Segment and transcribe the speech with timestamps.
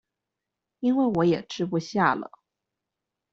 [0.79, 2.31] 因為我也吃不下了